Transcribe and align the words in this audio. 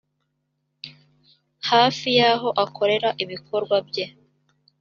hafi 1.69 2.07
y 2.17 2.21
aho 2.31 2.49
akorera 2.63 3.09
ibikorwa 3.23 3.75
bye 3.87 4.05